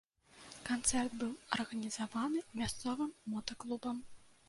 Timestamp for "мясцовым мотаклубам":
2.63-4.07